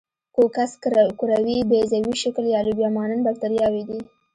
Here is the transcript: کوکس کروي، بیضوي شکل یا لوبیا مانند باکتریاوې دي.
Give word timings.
کوکس 0.35 0.71
کروي، 1.21 1.57
بیضوي 1.69 2.13
شکل 2.23 2.43
یا 2.53 2.59
لوبیا 2.65 2.89
مانند 2.95 3.21
باکتریاوې 3.25 3.83
دي. 3.89 3.99